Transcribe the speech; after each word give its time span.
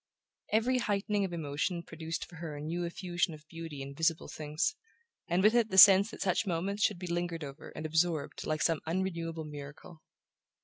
Every 0.51 0.79
heightening 0.79 1.25
of 1.25 1.31
emotion 1.31 1.83
produced 1.83 2.25
for 2.25 2.37
her 2.37 2.55
a 2.57 2.59
new 2.59 2.85
effusion 2.85 3.35
of 3.35 3.47
beauty 3.47 3.83
in 3.83 3.93
visible 3.93 4.27
things, 4.27 4.73
and 5.27 5.43
with 5.43 5.53
it 5.53 5.69
the 5.69 5.77
sense 5.77 6.09
that 6.09 6.21
such 6.23 6.47
moments 6.47 6.81
should 6.81 6.97
be 6.97 7.05
lingered 7.05 7.43
over 7.43 7.69
and 7.75 7.85
absorbed 7.85 8.47
like 8.47 8.63
some 8.63 8.79
unrenewable 8.87 9.45
miracle. 9.45 10.01